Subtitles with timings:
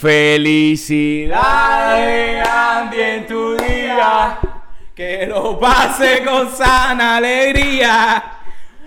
[0.00, 1.36] Felicidades,
[2.48, 4.38] Andy, en tu día.
[4.94, 8.22] Que lo pase con sana alegría.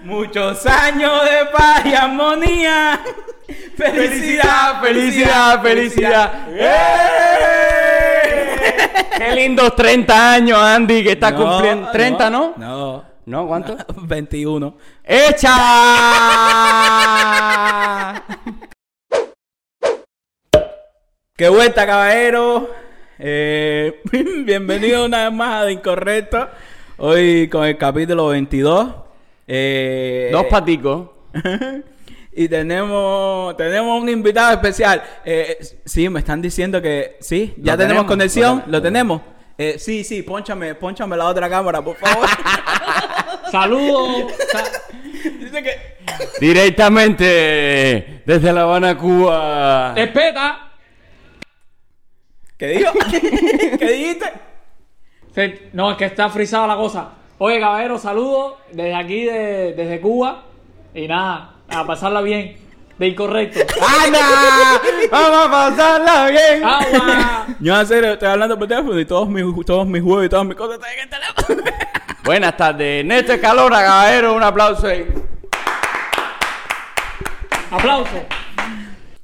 [0.03, 3.01] Muchos años de paz y armonía.
[3.75, 6.47] Felicidad, felicidad, felicidad.
[6.51, 7.25] ¡Eh!
[9.17, 11.89] Qué lindos 30 años, Andy, que estás cumpliendo.
[11.91, 12.53] 30, ¿no?
[12.57, 13.03] No.
[13.25, 13.47] ¿No?
[13.47, 13.75] ¿Cuánto?
[13.95, 14.77] 21.
[15.03, 15.53] ¡Echa!
[21.37, 22.69] ¡Qué vuelta, caballero!
[23.19, 23.99] Eh,
[24.45, 26.47] bienvenido una vez más a De Incorrecto.
[26.97, 28.95] Hoy con el capítulo 22.
[29.45, 31.09] Eh, Dos paticos.
[32.31, 35.03] y tenemos, tenemos un invitado especial.
[35.25, 38.63] Eh, sí, me están diciendo que sí, ya tenemos, tenemos, conexión.
[38.67, 39.21] lo tenemos.
[39.57, 42.29] Eh, sí, sí, ponchame, ponchame la otra cámara, por favor.
[43.51, 44.31] Saludos.
[44.53, 44.63] Sa-
[45.37, 45.95] Dice que.
[46.39, 49.93] Directamente desde La Habana, Cuba.
[49.95, 50.64] Respeta.
[52.57, 52.91] ¿Qué dijo?
[53.79, 54.31] ¿Qué dijiste?
[55.73, 57.09] No, es que está frisada la cosa.
[57.37, 60.43] Oye, caballero, saludos desde aquí, de- desde Cuba.
[60.93, 62.57] Y nada, a pasarla bien.
[62.97, 63.59] De incorrecto.
[64.05, 64.19] ¡Anda!
[65.11, 66.63] ¡Vamos a pasarla bien!
[66.63, 67.45] ¡Agua!
[67.59, 70.45] Yo en serio estoy hablando por teléfono y todos mis, todos mis juegos y todas
[70.45, 71.71] mis cosas están en el teléfono.
[72.23, 73.03] Buenas tardes.
[73.03, 74.33] Néstor Calora, caballero.
[74.33, 75.05] Un aplauso ahí.
[77.71, 78.25] Aplauso.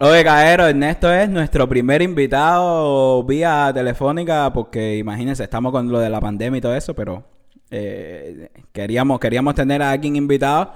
[0.04, 6.10] Oye, Caero, Ernesto es nuestro primer invitado vía telefónica porque imagínense, estamos con lo de
[6.10, 7.24] la pandemia y todo eso, pero
[7.70, 10.74] eh, queríamos, queríamos tener a alguien invitado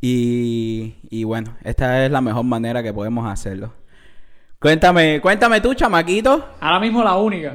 [0.00, 3.74] y, y bueno, esta es la mejor manera que podemos hacerlo.
[4.58, 7.54] Cuéntame, cuéntame tú, chamaquito, Ahora mismo la única.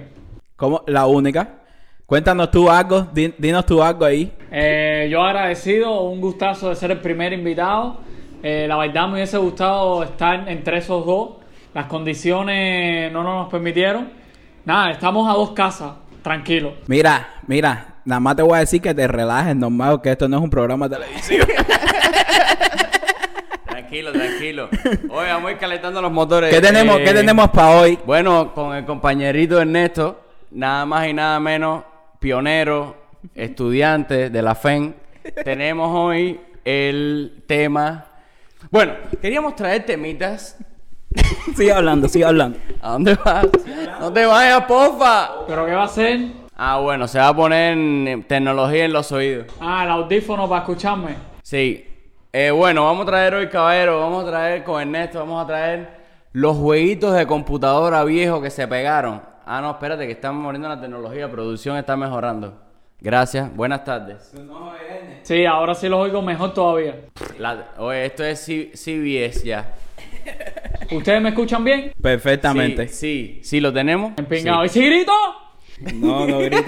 [0.55, 1.49] ¿cómo, la única.
[2.05, 4.31] Cuéntanos tú algo, di- dinos tú algo ahí.
[4.51, 8.05] Eh, yo agradecido, un gustazo de ser el primer invitado.
[8.49, 11.31] Eh, la verdad me hubiese gustado estar entre esos dos.
[11.73, 14.09] Las condiciones no nos permitieron.
[14.63, 16.75] Nada, estamos a dos casas, tranquilo.
[16.87, 20.37] Mira, mira, nada más te voy a decir que te relajes, normal, que esto no
[20.37, 21.45] es un programa televisivo.
[23.67, 24.69] Tranquilo, tranquilo.
[25.09, 26.53] Oye, vamos a ir calentando los motores.
[26.53, 27.99] ¿Qué tenemos, Eh, ¿qué tenemos para hoy?
[28.05, 30.21] Bueno, con el compañerito Ernesto,
[30.51, 31.83] nada más y nada menos,
[32.19, 32.95] pionero,
[33.33, 34.95] estudiante de la FEN,
[35.43, 38.06] tenemos hoy el tema...
[38.69, 40.57] Bueno, queríamos traer temitas.
[41.55, 42.59] Sigue hablando, sigue hablando.
[42.81, 43.47] ¿A dónde vas?
[43.99, 45.45] No te vayas, porfa.
[45.47, 46.19] ¿Pero qué va a ser?
[46.55, 49.47] Ah, bueno, se va a poner tecnología en los oídos.
[49.59, 51.15] Ah, el audífono para escucharme.
[51.43, 51.87] Sí.
[52.33, 55.89] Eh, bueno, vamos a traer hoy, caballero, vamos a traer con Ernesto, vamos a traer
[56.33, 59.21] los jueguitos de computadora viejos que se pegaron.
[59.45, 62.66] Ah, no, espérate, que estamos muriendo la tecnología, producción está mejorando.
[62.99, 64.33] Gracias, buenas tardes.
[65.21, 66.95] Sí, ahora sí los oigo mejor todavía.
[67.37, 69.75] La- oye, esto es C- CBS ya.
[70.91, 71.91] ¿Ustedes me escuchan bien?
[72.01, 72.87] Perfectamente.
[72.87, 74.13] Sí, sí, sí, lo tenemos.
[74.17, 74.65] Empingado.
[74.65, 74.79] ¿Y Sí.
[74.79, 75.11] si grito?
[75.93, 76.65] No, no grites,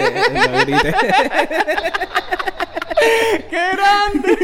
[0.51, 0.95] no grites.
[3.49, 4.37] ¡Qué grande!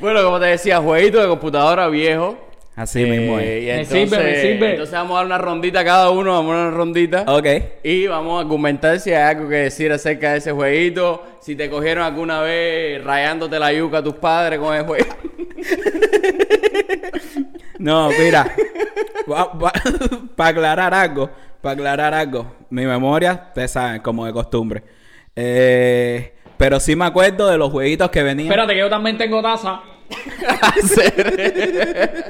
[0.00, 2.34] bueno, como te decía, jueguitos de computadora viejos.
[2.78, 3.62] Así mismo Eh, es.
[3.62, 4.70] y Me entonces, sirve, me sirve.
[4.70, 7.24] Entonces vamos a dar una rondita cada uno, vamos a dar una rondita.
[7.26, 7.46] Ok.
[7.82, 11.24] Y vamos a argumentar si hay algo que decir acerca de ese jueguito.
[11.40, 15.06] Si te cogieron alguna vez rayándote la yuca a tus padres con el juego.
[17.78, 18.44] No, mira.
[20.36, 22.56] Para aclarar algo, para aclarar algo.
[22.70, 24.82] Mi memoria, ustedes saben, como de costumbre.
[25.36, 28.48] Eh, pero sí me acuerdo de los jueguitos que venían.
[28.48, 29.80] Espérate, que yo también tengo taza.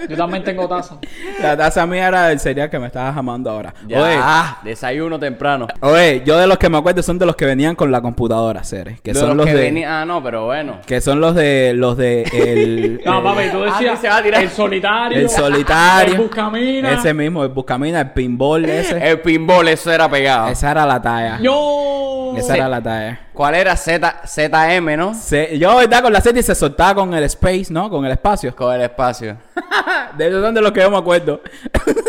[0.09, 0.99] Yo también tengo taza.
[1.41, 3.75] La taza mía era del cereal que me estabas amando ahora.
[3.87, 5.66] Ya, Oye, ah, desayuno temprano.
[5.81, 8.65] oye, yo de los que me acuerdo son de los que venían con la computadora,
[8.65, 9.00] Ceres.
[9.00, 9.61] Que De son los los que de.
[9.62, 10.78] venía- Ah, no, pero bueno.
[10.87, 11.72] Que son los de.
[11.75, 12.22] Los de.
[12.25, 14.43] El, No, el- papi, tú Ah, decías sí se va a tirar.
[14.43, 15.19] el solitario.
[15.19, 16.15] El solitario.
[16.15, 16.93] El buscamina.
[16.94, 18.99] Ese mismo, el Buscamina, el pinball ese.
[19.11, 20.49] El pinball, eso era pegado.
[20.49, 21.38] Esa era la talla.
[21.41, 22.34] Yo.
[22.37, 23.21] Esa era la talla.
[23.33, 23.77] ¿Cuál era?
[23.77, 25.15] Z, ZM, ¿no?
[25.15, 26.03] Se- yo, ¿verdad?
[26.03, 27.91] Con la serie se soltaba con el space, ¿no?
[27.91, 28.55] Con el espacio.
[28.55, 29.37] Con el espacio.
[30.17, 31.41] De esos son de los que yo me acuerdo.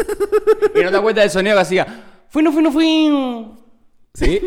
[0.75, 1.87] ¿Y no te acuerdas del sonido que hacía?
[2.29, 3.57] Fuino, fuino, fuino.
[4.13, 4.41] ¿Sí?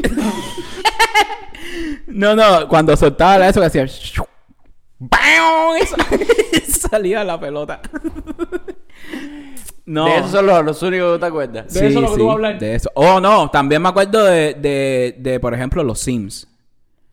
[2.07, 3.87] no, no, cuando soltaba eso que hacía.
[6.69, 7.81] Salía la pelota.
[9.87, 10.07] no.
[10.07, 11.73] De esos son los, los únicos que te acuerdas.
[11.73, 12.59] De eso es lo que tú vas a hablar.
[12.59, 12.91] De eso.
[12.95, 16.49] Oh, no, también me acuerdo de, de, de, por ejemplo, los Sims.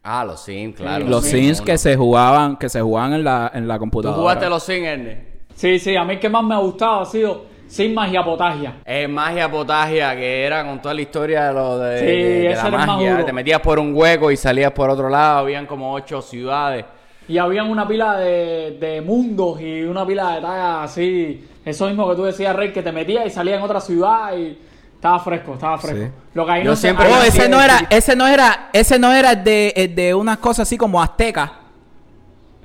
[0.04, 1.06] Ah, los Sims, claro.
[1.06, 4.19] los Sims que se jugaban, que se jugaban en la, en la ¿Tú computadora.
[4.22, 5.22] jugaste los Sims, Ernest?
[5.56, 8.75] Sí, sí, a mí el que más me ha gustado ha sido Sin Magia Potagia.
[8.86, 12.51] Es magia potagia, que era con toda la historia de lo de, Sí, de- de
[12.51, 13.25] ese la era el más magia.
[13.25, 15.40] Te metías por un hueco y salías por otro lado.
[15.40, 16.86] Habían como ocho ciudades.
[17.28, 21.46] y habían una pila de, de mundos y una pila de tagas así.
[21.63, 24.57] Eso mismo que tú decías, Rey, que te metías y salías en otra ciudad y
[25.00, 25.98] estaba fresco, estaba fresco.
[26.06, 26.12] Sí.
[26.34, 29.00] Lo que ahí Yo no se- siempre- Oh, ese no era, ese no era, ese
[29.00, 31.51] no era de, eh, de unas cosas así como aztecas.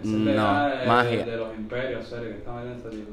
[0.03, 0.43] No,
[0.87, 1.25] magia.
[1.27, 3.13] los imperios, serio, que estaban en ese libro.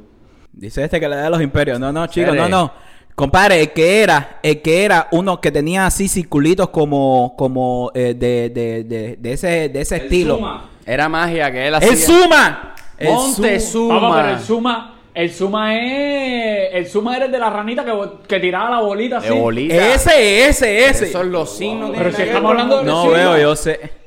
[0.51, 1.79] Dice este que le da a los imperios.
[1.79, 2.73] No, no, chicos, no, no.
[3.15, 8.15] Compadre, el que era, el que era uno que tenía así circulitos como, como eh,
[8.18, 10.62] de, de, de, de ese, de ese El estilo.
[10.85, 11.89] Era magia que él hacía.
[11.91, 12.75] ¡El Suma!
[12.97, 14.00] El Montezuma.
[14.01, 16.73] Papá, pero el Zuma, el Zuma es.
[16.73, 17.93] El Zuma era el de la ranita que,
[18.27, 19.29] que tiraba la bolita así.
[19.29, 19.93] De bolita.
[19.93, 21.05] Ese, ese, ese.
[21.07, 21.91] Esos los signos.
[21.97, 23.39] Pero si estamos hablando de No los veo, Zuma.
[23.39, 24.01] yo sé.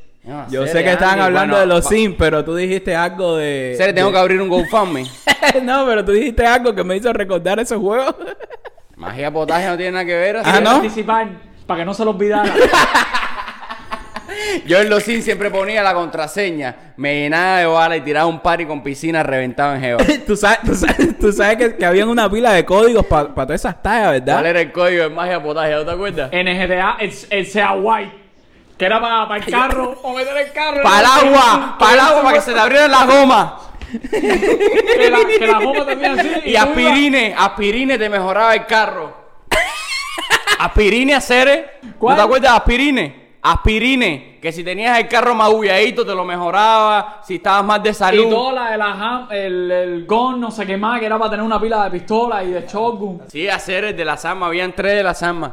[0.48, 3.74] Yo sé que estaban hablando de los Sims, pero tú dijiste algo de.
[3.76, 5.04] Sere, tengo de- que abrir un GoFundMe.
[5.62, 8.14] no, pero tú dijiste algo que me hizo recordar esos juegos.
[8.96, 10.36] Magia potaje no tiene nada que ver.
[10.38, 10.70] así Ah, que- ¿no?
[10.70, 11.28] Participar
[11.66, 12.54] para que no se lo olvidara.
[14.66, 16.94] Yo en los Sims siempre ponía la contraseña.
[16.96, 19.96] Me llenaba de bala y tiraba un party con piscina reventado en Geo.
[20.26, 23.60] tú sabes, tú sabes, tú sabes que, que habían una pila de códigos para todas
[23.60, 24.34] esas tallas, ¿verdad?
[24.34, 25.72] ¿Cuál era el código de magia potaje?
[25.72, 26.28] ¿No te acuerdas?
[26.32, 28.24] en GTA, el, el sea white.
[28.78, 29.98] Que era para, el carro.
[30.02, 30.82] o meter el carro.
[30.82, 33.52] Para el agua, para el agua, para que se te abrieran las gomas.
[34.10, 36.30] Que la, que la goma también así.
[36.46, 39.24] Y ibas- aspirine, aspirine te mejoraba el carro.
[40.58, 41.78] Aspirine, Cere.
[42.00, 43.23] ¿No te acuerdas de aspirine?
[43.46, 47.94] Aspirine, que si tenías el carro magulladito te lo mejoraba, si estabas más de Y
[47.94, 48.30] salud.
[48.30, 51.30] toda la de la ham, el, el gun, no sé qué más, que era para
[51.32, 53.20] tener una pila de pistola y de shotgun.
[53.28, 55.52] Sí, hacer el de las armas, habían tres de las armas.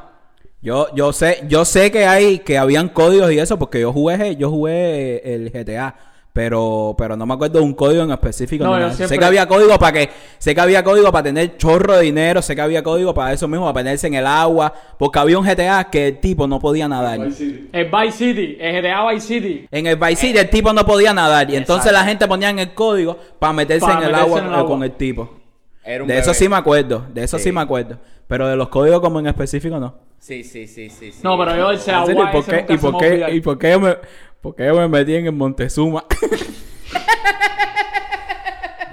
[0.61, 4.37] Yo, yo sé, yo sé que hay, que habían códigos y eso, porque yo jugué,
[4.37, 5.93] yo jugué el GTA,
[6.33, 8.63] pero, pero no me acuerdo de un código en específico.
[8.63, 8.93] No, ni yo nada.
[8.95, 12.03] siempre- Sé que había código para que, sé que había código para tener chorro de
[12.03, 15.37] dinero, sé que había código para eso mismo, para ponerse en el agua, porque había
[15.37, 17.19] un GTA que el tipo no podía nadar.
[17.19, 17.69] Vice City.
[17.73, 19.67] El Vice City, el GTA Vice City.
[19.71, 21.99] En el Vice City el tipo no podía nadar y entonces Exacto.
[22.03, 24.67] la gente ponía en el código para meterse Para en el agua en el agua.
[24.69, 25.37] con el tipo.
[25.83, 27.45] Era un De eso sí me acuerdo, de eso sí.
[27.45, 27.51] Sí.
[27.51, 29.95] me acuerdo, pero de los códigos como en específico no.
[30.21, 31.11] Sí, sí, sí, sí.
[31.11, 31.19] sí.
[31.23, 32.21] No, pero yo el sea ¿En serio?
[32.25, 32.37] white.
[32.37, 33.97] ¿Y por ese qué, y por qué- y por qué me,
[34.39, 36.05] por qué yo me metí en el Montezuma?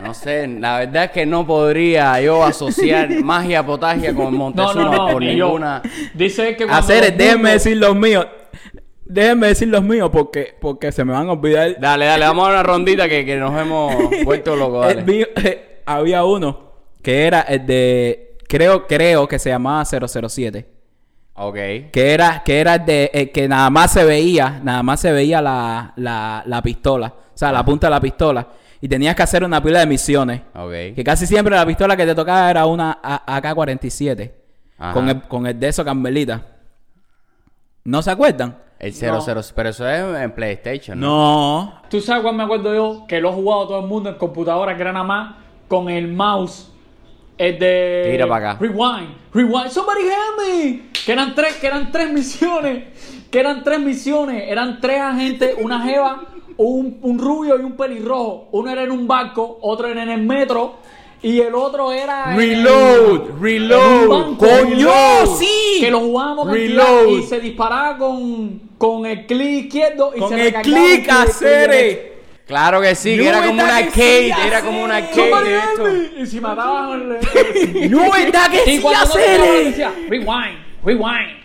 [0.03, 4.93] No sé, la verdad es que no podría yo asociar magia potagia con Montezuma no,
[5.07, 5.13] no.
[5.13, 5.83] por ninguna.
[6.15, 8.27] Dice que cuando Hacer, déjenme decir los míos.
[9.05, 11.77] Déjenme decir los míos porque, porque se me van a olvidar.
[11.81, 13.93] Dale, dale, vamos a una rondita que, que nos hemos
[14.25, 14.87] vuelto locos.
[14.89, 15.13] El Dale.
[15.13, 16.73] mío, eh, había uno
[17.03, 18.37] que era el de.
[18.49, 20.78] Creo, creo que se llamaba 007.
[21.39, 21.55] Ok.
[21.93, 25.13] Que era, que era el de el que nada más se veía, nada más se
[25.13, 27.07] veía la, la, la pistola.
[27.07, 28.47] O sea, la punta de la pistola.
[28.81, 30.41] Y tenías que hacer una pila de misiones.
[30.55, 30.95] Ok.
[30.95, 34.31] Que casi siempre la pistola que te tocaba era una A- AK-47.
[34.79, 34.93] Ajá.
[34.93, 36.43] Con el, con el de eso Carmelita.
[37.85, 38.57] ¿No se acuerdan?
[38.79, 41.01] El 00, pero eso es en PlayStation.
[41.01, 41.07] ¿no?
[41.07, 41.83] No.
[41.91, 43.07] ¿Tú sabes cuál me acuerdo yo?
[43.09, 45.35] Que lo he jugado todo el mundo en computadora, que era nada más
[45.67, 46.71] con el mouse.
[47.37, 48.09] El de.
[48.13, 48.57] Tira pa' acá.
[48.61, 49.69] Rewind, rewind.
[49.71, 50.88] Somebody help me.
[51.05, 52.85] Que eran tres, que eran tres misiones.
[53.31, 54.45] Que eran tres misiones.
[54.49, 56.25] Eran tres agentes, una jeva,
[56.57, 58.49] un, un rubio y un pelirrojo.
[58.53, 60.77] Uno era en un barco, otro era en el metro.
[61.21, 62.37] Y el otro era.
[62.37, 64.47] Reload, reload, banco.
[64.47, 64.77] ¡Coño!
[64.77, 65.37] Reload.
[65.37, 65.79] ¡Sí!
[65.81, 67.19] Que lo jugábamos cantidad Reload.
[67.19, 72.19] y se disparaba con, con el clic izquierdo y Con se el clic hacer.
[72.47, 76.11] Claro que sí, que era como ¿verdad una que arcade, sí, era como una arcade.
[76.19, 77.19] Y si mataban.
[77.91, 79.85] No, ¿verdad que sí, hacer?
[80.09, 81.39] rewind, rewind.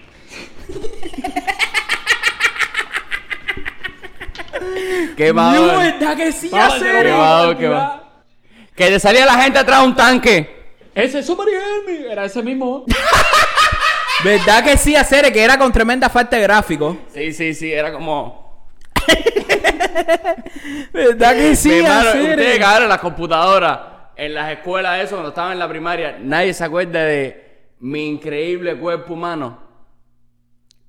[5.16, 5.32] Qué.
[5.78, 7.06] ¿verdad que sí, hacer?
[7.06, 7.58] Qué jugaba va, cantidad.
[7.60, 8.04] qué va.
[8.76, 10.64] Que te salía la gente atrás de un tanque.
[10.96, 12.12] Ese help me.
[12.12, 12.86] Era ese mismo.
[14.24, 15.32] ¿Verdad que sí, hacer?
[15.34, 16.98] Que era con tremenda falta de gráfico.
[17.14, 18.44] Sí, sí, sí, era como.
[20.94, 23.80] ¿Verdad que sí, Mi ustedes en las computadoras,
[24.16, 27.43] en las escuelas, eso, cuando estaba en la primaria, nadie se acuerda de
[27.84, 29.58] mi increíble cuerpo humano.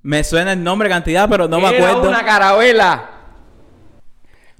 [0.01, 2.07] Me suena el nombre, cantidad, pero no me acuerdo.
[2.07, 3.09] una carabela.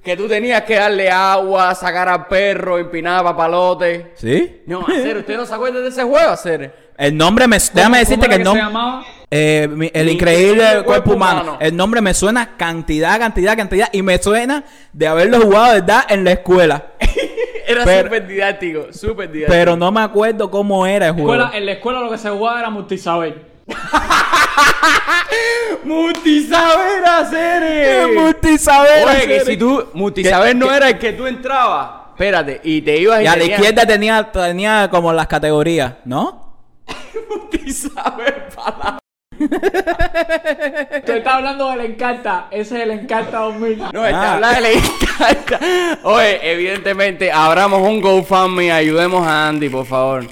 [0.02, 4.12] Que tú tenías que darle agua, sacar al perro, empinar papalote.
[4.16, 4.62] ¿Sí?
[4.66, 6.92] No, hacer, ¿usted no se acuerda de ese juego, hacer?
[6.98, 7.58] El nombre me...
[7.74, 8.62] Déjame decirte ¿Cómo que el se nombre...
[8.62, 9.04] llamaba?
[9.30, 11.40] Eh, mi- el Mi increíble cuerpo humano.
[11.42, 11.58] humano.
[11.60, 13.88] El nombre me suena cantidad, cantidad, cantidad.
[13.92, 14.62] Y me suena
[14.92, 16.04] de haberlo jugado, ¿verdad?
[16.08, 16.84] En la escuela.
[17.66, 19.52] Era súper didáctico, súper didáctico.
[19.58, 21.32] Pero no me acuerdo cómo era el juego.
[21.34, 23.56] Escuela, en la escuela lo que se jugaba era multisaber.
[25.84, 28.08] Multisaber ¡Qué hacer.
[28.14, 29.06] multisaber!
[29.06, 31.90] Oye, que si tú, multisaber Que- no que- era el que tú entrabas.
[32.10, 35.94] Espérate, y te ibas y, Y a la tenías izquierda tenía, tenía como las categorías,
[36.04, 36.56] ¿no?
[37.30, 38.98] multisaber para
[39.38, 42.46] Tú estabas hablando del Encanta.
[42.50, 43.78] Ese es el Encanta 2000.
[43.92, 44.34] No, este Ah.
[44.34, 45.58] habla de la encanta.
[46.04, 50.24] Oye, evidentemente, abramos un GoFundMe, ayudemos a Andy, por favor.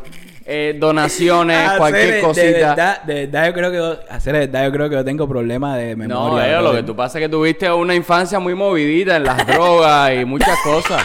[0.47, 2.45] Eh, donaciones, Hacer, cualquier De cosita.
[2.69, 5.79] verdad, de verdad, yo creo que hacer de verdad, yo creo que yo tengo problemas
[5.79, 6.57] de memoria.
[6.57, 10.13] No, lo que tú pasa es que tuviste una infancia muy movidita en las drogas
[10.21, 11.03] y muchas cosas.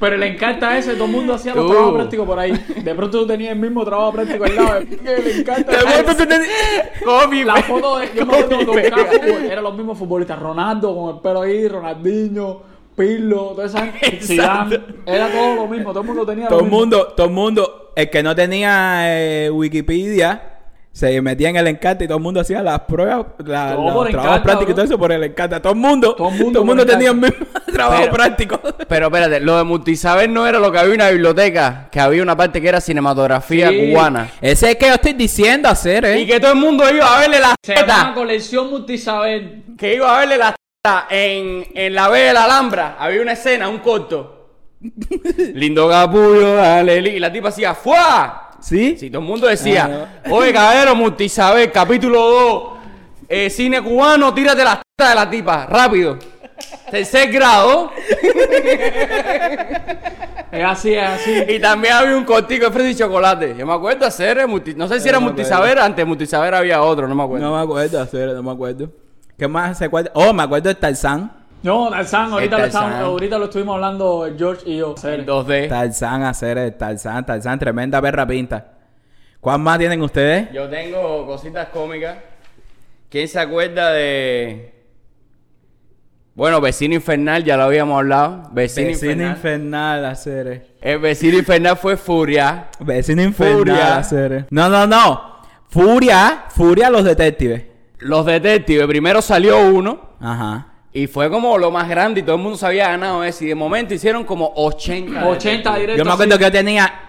[0.00, 1.68] Pero el Encanta ese, todo el mundo hacía los Uh.
[1.68, 2.52] trabajos prácticos por ahí.
[2.82, 4.78] De pronto tú tenías el mismo trabajo práctico al lado.
[4.78, 5.72] El Encanta.
[7.04, 8.78] Copy, La foto de yo me acuerdo
[9.50, 10.38] eran los mismos futbolistas.
[10.38, 12.62] Ronaldo con el pelo ahí, Ronaldinho,
[12.96, 14.34] Pirlo, toda esa gente.
[15.06, 16.78] Era todo lo mismo, todo el mundo tenía Todo lo mismo.
[16.78, 20.57] mundo, todo el mundo, el que no tenía eh, Wikipedia,
[20.98, 24.40] se metía en el encanta y todo el mundo hacía las pruebas, la- los trabajos
[24.40, 25.62] prácticos y todo eso por el encanta.
[25.62, 27.36] Todo el mundo, Todo el mundo tenía el mismo
[27.72, 28.60] trabajo Pero- práctico.
[28.88, 32.20] Pero espérate, lo de multisaber no era lo que había en una biblioteca, que había
[32.22, 33.90] una parte que era cinematografía Sí.
[33.92, 34.28] cubana.
[34.40, 36.18] Ese es el que yo estoy diciendo hacer, ¿eh?
[36.20, 38.04] Y que todo el mundo iba a verle las llama tetas.
[38.14, 39.62] colección multisaber.
[39.78, 42.96] Que iba a verle las tetas en, en la B de la Alhambra.
[42.98, 44.48] Había una escena, un corto.
[45.54, 48.47] Lindo capullo, dale, y la tipa hacía ¡Fua!
[48.60, 48.96] ¿Sí?
[48.98, 52.62] Sí, todo el mundo decía, oye, caballero, multisaber, capítulo 2,
[53.28, 56.18] eh, cine cubano, tírate las tetas de la tipa, rápido.
[56.90, 57.90] Tercer grado.
[60.50, 61.44] Es así, es así.
[61.46, 63.54] Y también había un cortico de fresa y chocolate.
[63.56, 66.80] Yo me acuerdo hacer, eh, multi- no sé si era No multisaber, antes multisaber había
[66.80, 67.46] otro, no me acuerdo.
[67.46, 68.88] No me acuerdo hacer, no me acuerdo.
[69.36, 70.10] ¿Qué más se acuerda?
[70.14, 71.37] Oh, me acuerdo de Tarzán.
[71.62, 73.04] No, Tarzán, ahorita, El lo estamos- Tarzán.
[73.06, 74.94] ahorita lo estuvimos hablando George y yo.
[75.02, 75.68] En 2D.
[75.68, 78.72] Tarzán hacer, el Tarzán, Tarzán, tremenda perra pinta.
[79.40, 80.52] ¿Cuál más tienen ustedes?
[80.52, 82.18] Yo tengo cositas cómicas.
[83.08, 84.74] ¿Quién se acuerda de.
[86.34, 88.48] Bueno, Vecino Infernal, ya lo habíamos hablado.
[88.52, 89.36] Vecino, Vecino Infernal.
[89.36, 90.66] infernal hacer.
[90.80, 92.68] El Vecino Infernal fue Furia.
[92.78, 93.96] Vecino infernal Furia.
[93.98, 94.46] hacer.
[94.50, 95.38] No, no, no.
[95.68, 97.64] Furia, Furia los detectives.
[97.98, 100.10] Los detectives, primero salió uno.
[100.20, 100.66] Ajá.
[100.98, 103.44] Y fue como lo más grande y todo el mundo se había ganado ese.
[103.44, 105.28] Y de momento hicieron como 80.
[105.28, 105.96] 80 directos.
[105.98, 106.38] Yo me acuerdo así.
[106.38, 107.00] que yo tenía.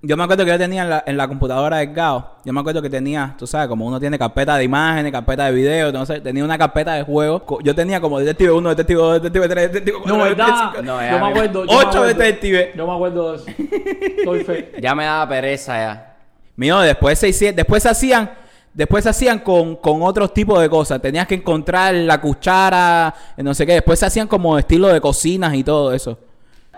[0.00, 2.36] Yo me acuerdo que yo tenía en la, en la computadora del GAO.
[2.44, 5.52] Yo me acuerdo que tenía, tú sabes, como uno tiene carpeta de imágenes, carpeta de
[5.52, 7.42] video, entonces tenía una carpeta de juegos.
[7.62, 10.70] Yo tenía como detective 1, detective 2, detective 3, detective 4, No, detective ¿verdad?
[10.72, 10.82] 5.
[10.82, 11.64] No, ya yo me acuerdo.
[11.64, 12.06] yo me Ocho acuerdo.
[12.06, 12.68] detectives.
[12.76, 14.24] Yo me acuerdo de eso.
[14.26, 14.72] Doy fe.
[14.80, 16.16] Ya me daba pereza ya.
[16.56, 18.30] Mío, después se hicieron, después se hacían,
[18.74, 21.00] después se hacían con, con otros tipos de cosas.
[21.00, 23.74] Tenías que encontrar la cuchara, eh, no sé qué.
[23.74, 26.18] Después se hacían como estilo de cocinas y todo eso.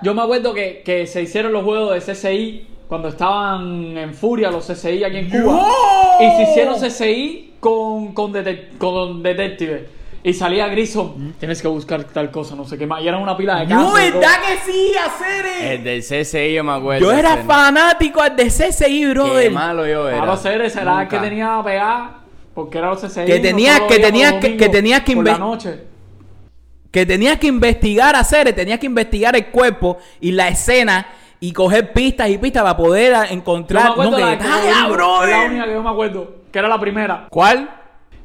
[0.02, 4.50] Yo me acuerdo que, que se hicieron los juegos de CCI cuando estaban en furia
[4.50, 5.66] los CCI aquí en Cuba.
[6.20, 9.88] Y se hicieron CCI con, con, dete- con Detective.
[10.28, 11.34] Y salía Grison.
[11.38, 13.00] Tienes que buscar tal cosa, no sé qué más.
[13.00, 13.66] Y eran una pila de.
[13.68, 13.92] No.
[13.92, 17.06] ¿verdad que sí, hacer El del CCI yo me acuerdo.
[17.06, 19.52] Yo era fanático de CCI, Qué brother.
[19.52, 20.18] malo yo era.
[20.18, 22.22] Ahora hacer ese era el que tenía pegada.
[22.54, 23.24] Porque era los CCI.
[23.24, 25.80] Que tenías- que tenías que- que tenías que por la inve- noche.
[26.90, 31.06] Que tenías que investigar hacer, tenías que investigar el cuerpo y la escena
[31.38, 33.86] y coger pistas y pistas para poder a- Yo me encontrar.
[33.92, 35.28] acuerdo no, que la del brother.
[35.28, 36.34] Es la única que yo me acuerdo.
[36.50, 37.26] Que era la primera.
[37.30, 37.70] ¿Cuál?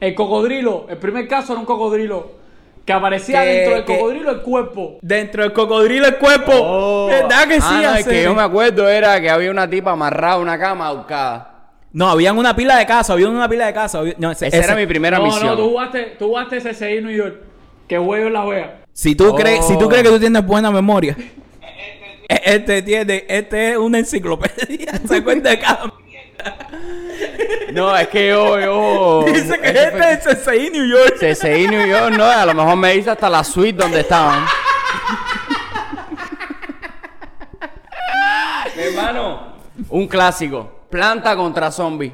[0.02, 0.88] El cocodrilo.
[0.90, 2.42] El primer caso era un cocodrilo.
[2.86, 4.98] Que aparecía Que- dentro del que- cocodrilo el cuerpo.
[5.02, 6.52] Dentro del cocodrilo el cuerpo.
[6.56, 7.08] Oh.
[7.08, 8.12] ¿Verdad que sí, Ah, no, hacer?
[8.12, 11.48] que yo me acuerdo era que había una tipa amarrada a una cama ahorcada.
[11.94, 14.66] No, habían una pila de casos, había una pila de había- No, ese- Esa ese-
[14.66, 15.46] era mi primera no, misión.
[15.46, 17.36] no, tú jugaste, tú jugaste CCI en New York.
[17.88, 18.82] Que juego en la wea.
[18.94, 19.36] Si tú Oh.
[19.36, 21.16] crees, si tú crees que tú tienes buena memoria,
[22.28, 24.94] este tiene, este es una enciclopedia.
[25.08, 25.94] Se cuenta de cada.
[27.74, 29.24] No, es que yo, yo.
[29.34, 31.16] Dice que ese fue- este es CCI New York.
[31.20, 34.46] CCI New York, no, a lo mejor me dice hasta la suite donde estaban.
[38.76, 39.54] Mi hermano,
[39.90, 40.80] un clásico.
[40.90, 42.12] Planta contra zombie.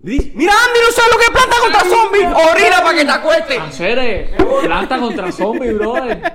[0.00, 2.26] Mira, Andy, no sabes lo que es planta contra zombie.
[2.50, 3.58] Orina para que te acuestes.
[3.60, 6.34] Hacer planta contra zombie, brother.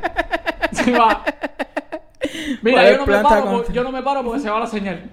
[0.72, 1.24] Se va.
[1.24, 4.40] ¿Cuál Mira, es yo no, me planta paro, contra- por- yo no me paro porque
[4.42, 5.10] se va la señal.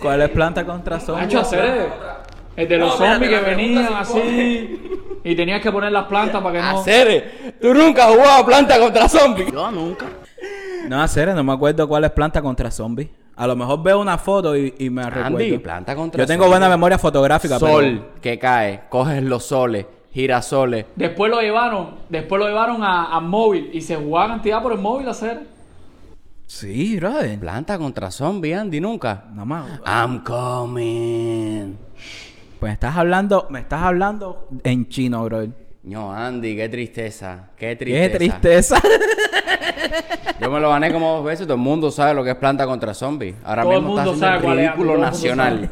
[0.00, 1.24] ¿Cuál es planta contra Ha zombie?
[1.24, 1.88] hecho hacer
[2.56, 4.80] el de los No, zombies que venían así
[5.24, 6.80] y tenías que poner las plantas para que no.
[6.80, 9.46] Hacer, tú nunca has jugado planta contra zombie.
[9.52, 10.06] Yo nunca.
[10.88, 13.10] No, hacer, no me acuerdo cuál es planta contra zombie.
[13.36, 15.62] A lo mejor veo una foto y, y me Andy, recuerdo.
[15.62, 16.58] planta contra Yo tengo zombie.
[16.58, 20.86] buena memoria fotográfica, Sol que cae, coges los soles, girasoles.
[20.96, 24.78] Después lo llevaron, después lo llevaron a, a móvil y se jugaba cantidad por el
[24.78, 25.38] móvil a hacer.
[25.38, 25.57] pero...
[26.48, 27.38] Sí, brother.
[27.38, 29.26] Planta contra zombie, Andy, nunca.
[29.34, 29.80] No más.
[29.86, 31.76] I'm coming.
[32.58, 35.50] Pues estás hablando, me estás hablando en chino, brother.
[35.82, 37.50] No, Andy, qué tristeza.
[37.54, 38.10] Qué tristeza.
[38.10, 38.82] Qué tristeza.
[40.40, 41.46] Yo me lo gané como dos veces.
[41.46, 43.36] Todo el mundo sabe lo que es planta contra zombie.
[43.44, 45.68] Ahora Todo mismo está haciendo sabe es, ridículo nacional.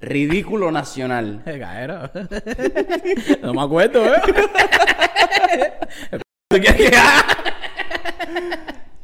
[0.00, 1.42] ridículo nacional.
[1.44, 4.20] Eh, no me acuerdo, ¿eh?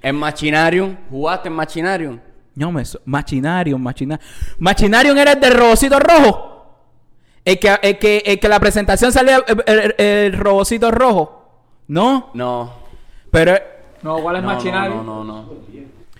[0.02, 2.18] En Machinarium, ¿jugaste en Machinarium?
[2.54, 4.26] No, me so- Machinarium, Machinarium.
[4.58, 6.48] Machinarium era el del robocito rojo.
[7.44, 11.38] El que, el que, el que la presentación salía el, el- el robocito rojo.
[11.88, 12.30] ¿No?
[12.34, 12.72] No.
[13.30, 13.54] Pero.
[14.02, 15.02] No, ¿cuál es no, Machinario?
[15.02, 15.44] No, no,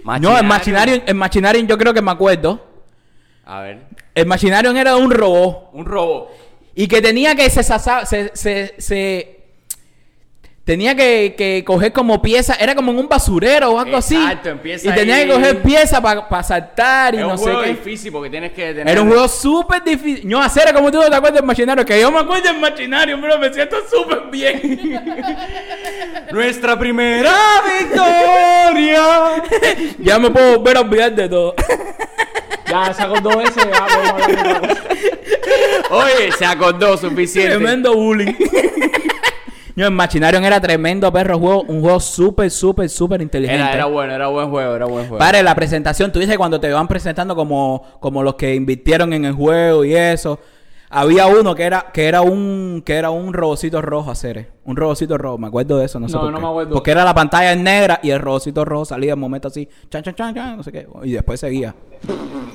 [0.05, 0.19] no.
[0.19, 2.65] No, en Machinarium, en Machinarium yo creo que me acuerdo.
[3.45, 3.83] A ver.
[4.15, 5.71] El Machinarium era un robot.
[5.73, 6.31] Un robo.
[6.75, 9.42] Y que tenía que se, se, se, se-
[10.65, 14.49] tenía que, que coger como pieza, era como en un basurero o algo Exacto, así.
[14.49, 15.27] empieza y tenía ahí.
[15.27, 17.69] que coger pieza para saltar y Es no un sé juego qué.
[17.71, 18.89] difícil porque tienes que tener...
[18.89, 20.29] Era un juego súper difícil.
[20.29, 23.19] No, hacer como tú no te acuerdas del Machinario, que yo me acuerdo del Machinario,
[23.21, 25.01] pero me siento súper bien.
[26.33, 27.35] Nuestra primera
[27.81, 29.43] victoria.
[29.99, 31.55] ya me puedo volver a olvidar de todo.
[32.65, 33.87] Ya sacó dos veces, ya.
[35.91, 37.51] Oye, se acordó suficiente.
[37.57, 38.33] Tremendo bullying.
[39.75, 43.63] No, el Machinarium era tremendo perro juego, un juego súper, súper, súper inteligente.
[43.63, 45.19] Era, era bueno, era buen juego, era buen juego.
[45.19, 49.25] Padre, la presentación, tú dices cuando te van presentando como, como los que invirtieron en
[49.25, 50.39] el juego y eso.
[50.95, 54.51] Había uno que era, que era un, que era un robocito rojo hacer.
[54.67, 56.43] Un robocito rojo, me acuerdo de eso, no sé No, por no qué.
[56.43, 56.75] me acuerdo.
[56.75, 60.03] Porque era la pantalla en negra y el robocito rojo salía de momento así, chan,
[60.03, 60.87] chan, chan, chan, no sé qué.
[61.05, 61.75] Y después seguía.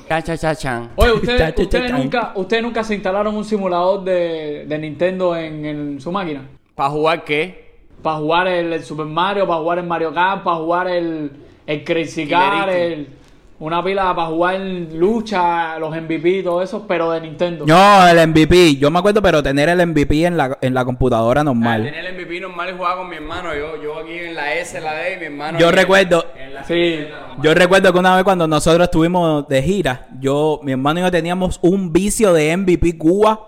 [0.08, 0.90] Cha, cha, cha, chan.
[0.94, 6.00] Oye, ¿ustedes, ustedes, nunca, ¿ustedes nunca se instalaron un simulador de, de Nintendo en, en
[6.00, 6.48] su máquina?
[6.78, 7.68] ¿Para jugar qué?
[8.02, 11.32] Para jugar el, el Super Mario, para jugar el Mario Kart, para jugar el,
[11.66, 13.08] el Crazy Car, el,
[13.58, 17.64] una pila para jugar lucha, los MVP y todo eso, pero de Nintendo.
[17.66, 18.76] No, el MVP.
[18.76, 21.82] Yo me acuerdo, pero tener el MVP en la, en la computadora normal.
[21.82, 23.52] Tener el MVP normal y jugar con mi hermano.
[23.56, 25.58] Yo, yo aquí en la S, la D y mi hermano.
[25.58, 27.00] Yo en- recuerdo- en la Sí.
[27.42, 31.10] Yo recuerdo que una vez cuando nosotros estuvimos de gira, yo, mi hermano y yo
[31.10, 33.40] teníamos un vicio de MVP Cuba.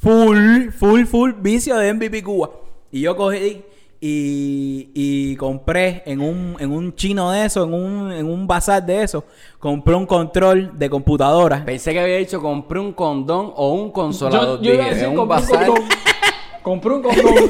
[0.00, 2.50] Full, full, full vicio de MVP Cuba.
[2.92, 3.62] Y yo cogí
[4.00, 8.84] y, y compré en un, en un chino de eso, en un, en un bazar
[8.86, 9.24] de eso,
[9.58, 11.64] compré un control de computadora.
[11.64, 14.60] Pensé que había dicho compré un condón o un consolador.
[14.60, 15.66] yo, yo iba a Dije, decir, en un compré un bazar.
[15.66, 15.88] condón.
[16.62, 17.34] Compré un condón.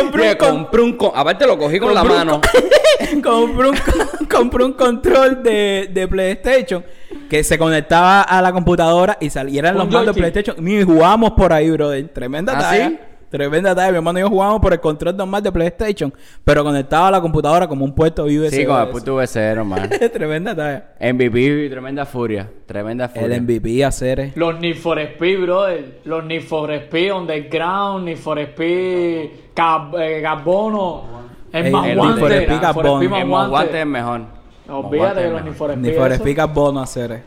[0.00, 2.40] compré, un con- compré un con- Aparte lo cogí con la Compré un mano.
[3.24, 3.76] compré un,
[4.30, 6.84] compré un control de, de PlayStation
[7.32, 10.14] que se conectaba a la computadora y salieran los mandos.
[10.14, 10.68] PlayStation.
[10.68, 12.06] Y jugábamos por ahí, brother.
[12.08, 12.88] Tremenda ¿Ah, talla.
[12.90, 12.98] sí?
[13.30, 13.90] Tremenda talla.
[13.90, 16.12] Mi hermano y yo jugábamos por el control normal de PlayStation,
[16.44, 18.50] pero conectado a la computadora como un puerto USB.
[18.50, 19.88] Sí, con el puto VC, man.
[20.12, 20.90] Tremenda talla.
[21.00, 22.50] MVP, tremenda furia.
[22.66, 23.34] Tremenda furia.
[23.34, 24.32] El MVP hacer.
[24.34, 26.00] Los Need for Speed, brother.
[26.04, 31.04] Los Need for Speed Underground, Need for Speed eh, Carbono.
[31.50, 32.20] Es El- más el guante.
[32.20, 33.16] Need for Speed Need for Carbono.
[33.16, 34.41] El más guante es mejor.
[34.68, 35.70] Olvídate de los Need for
[36.12, 36.14] Speed.
[36.36, 37.22] Speak Bono hacer.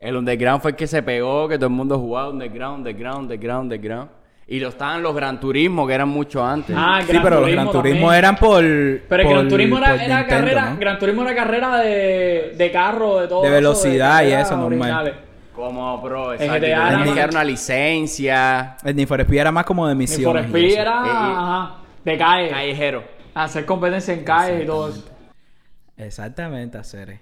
[0.00, 3.62] El Underground fue el que se pegó, que todo el mundo jugaba Underground, Underground, Underground,
[3.64, 4.10] Underground.
[4.50, 6.74] Y lo estaban los Gran Turismo, que eran mucho antes.
[6.78, 8.18] Ah, Sí, Gran pero los Gran Turismo también.
[8.18, 8.60] eran por.
[8.62, 10.76] Pero el por- Gran Turismo era, por era Nintendo, carrera, ¿no?
[10.78, 13.42] Gran Turismo era carrera de, de carro, de todo.
[13.42, 15.14] De eso, velocidad y eso, normal.
[15.54, 16.60] Como, bro, En exacto.
[16.60, 18.76] GTA y era más- una licencia.
[18.84, 21.10] El Need for Speed era más como de Need for Speed era Eh, eh.
[21.36, 21.70] ajá,
[22.04, 22.48] de calle.
[22.48, 23.02] Callejero.
[23.34, 25.04] Hacer competencia en calle y todo eso.
[25.98, 27.20] Exactamente, hacer.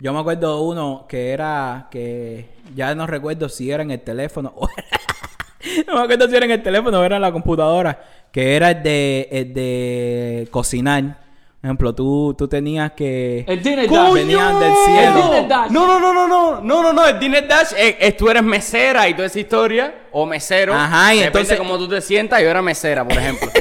[0.00, 4.52] Yo me acuerdo uno que era que ya no recuerdo si era en el teléfono
[4.54, 4.68] o
[5.88, 8.70] no me acuerdo si era en el teléfono o era en la computadora, que era
[8.70, 11.26] el de el de cocinar.
[11.60, 13.90] Por ejemplo, tú, tú tenías que El Dinner.
[13.90, 14.12] Dash.
[14.14, 15.22] venían del El cielo.
[15.24, 15.70] Dinner Dash.
[15.72, 18.44] No, no, no, no, no, no, no, no, el Dinner Dash es, es- tú eres
[18.44, 20.74] mesera y toda esa historia, o mesero.
[20.74, 23.50] Ajá, y Depende entonces- cómo tú te sientas, yo era mesera, por ejemplo.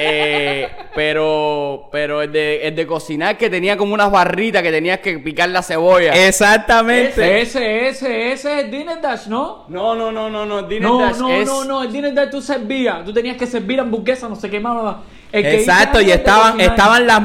[0.00, 5.00] Eh, pero, pero el de, el de cocinar que tenía como unas barritas que tenías
[5.00, 6.12] que picar la cebolla.
[6.28, 7.40] Exactamente.
[7.40, 9.64] Ese, ese, ese es el Dinner Dash, ¿no?
[9.68, 11.46] No, no, no, no, no, el Dinner No, Dash no, es...
[11.46, 13.04] no, no, el Dinner Dash tú servías.
[13.04, 14.98] Tú tenías que servir hamburguesa, no sé qué más.
[15.32, 17.22] Exacto, y estaban, estaban las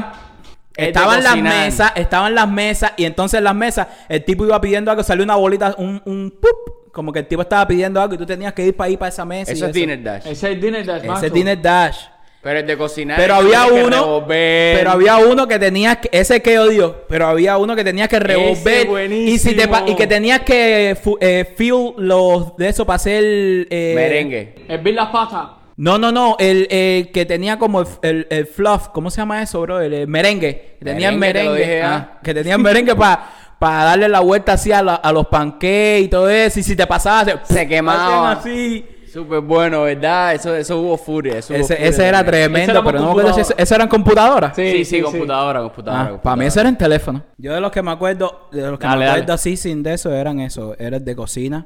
[0.76, 4.90] estaban las mesas, estaban las mesas, y entonces en las mesas el tipo iba pidiendo
[4.90, 6.83] algo, salió una bolita, un, un ¡pup!
[6.94, 9.10] Como que el tipo estaba pidiendo algo y tú tenías que ir para ahí para
[9.10, 9.52] esa mesa.
[9.52, 10.26] y Eso es Dinner Dash.
[10.26, 11.26] Ese es Dinner Dash, Ese macho.
[11.26, 11.96] es Dinner Dash.
[12.40, 13.16] Pero el de cocinar...
[13.18, 17.74] Pero había uno, pero había uno que tenías que, ese que odio, pero había uno
[17.74, 19.30] que tenías que revolver buenísimo.
[19.34, 23.24] y si te y que tenías que fu- eh, fill los de eso para hacer
[23.24, 24.54] eh, Merengue.
[24.68, 25.46] Hervir las pastas.
[25.76, 29.42] No, no, no, el, el que tenía como el, el- el fluff, ¿cómo se llama
[29.42, 29.80] eso, bro?
[29.80, 30.76] El, el merengue.
[30.78, 31.66] Que tenía el Merengue, te lo merengue.
[31.74, 31.94] dije ya.
[31.96, 33.26] ah, que tenía el merengue para
[33.58, 36.60] para darle la vuelta así a, la- a los pancakes y todo eso.
[36.60, 38.32] Y si te pasabas, Se quemaba.
[38.32, 38.86] hacían así.
[39.12, 40.34] Súper bueno, ¿verdad?
[40.34, 41.38] Eso, eso hubo furia.
[41.38, 43.62] Eso hubo Ese, furia ese era tremendo, era pero no me acuerdo si eso, computadora.
[43.62, 44.52] eso era en computadora.
[44.56, 45.02] Sí, Sí, sí, sí, sí.
[45.02, 46.14] computadora, computadora.
[46.16, 47.22] Ah, para mí eso era en teléfono.
[47.38, 49.18] Yo de los que me acuerdo, de los que Dale, me dale.
[49.20, 51.64] acuerdo así sin de eso eran eso, era el de cocina.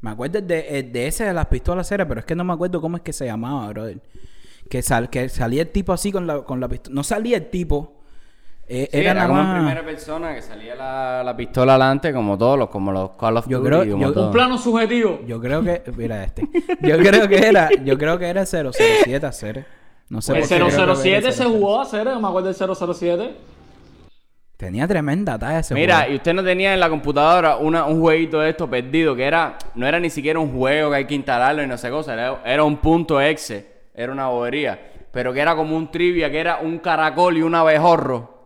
[0.00, 2.52] Me acuerdo de, el de ese de las pistolas ceras, pero es que no me
[2.52, 3.98] acuerdo cómo es que se llamaba, brother.
[4.68, 6.94] Que, sal, que salía el tipo así con la, con la pistola.
[6.96, 7.97] No salía el tipo.
[8.68, 12.58] Eh, Sí, era como en primera persona que salía la, la pistola adelante, como todos
[12.58, 14.26] los, como los Call of Yo Duty, creo- como yo- todo.
[14.26, 15.20] Un plano subjetivo.
[15.26, 16.42] Yo creo que, mira este.
[16.82, 19.64] Yo creo que era, yo creo que era el 007 a Cere.
[20.10, 21.50] No sé El por era 007 el se 007.
[21.58, 23.34] jugó a hacer, me acuerdo del 007.
[24.56, 26.12] Tenía tremenda talla ese Mira, juego.
[26.12, 29.56] y usted no tenía en la computadora una, un jueguito de esto perdido, que era,
[29.76, 32.40] no era ni siquiera un juego que hay que instalarlo y no sé cosa, era,
[32.44, 34.76] era un punto exe, era una bobería,
[35.12, 38.37] pero que era como un trivia, que era un caracol y un abejorro.